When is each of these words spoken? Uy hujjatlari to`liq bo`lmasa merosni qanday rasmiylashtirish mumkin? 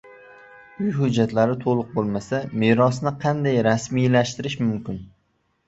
Uy 0.83 0.87
hujjatlari 0.95 1.57
to`liq 1.65 1.91
bo`lmasa 1.99 2.41
merosni 2.65 3.15
qanday 3.27 3.63
rasmiylashtirish 3.71 4.59
mumkin? 4.67 5.01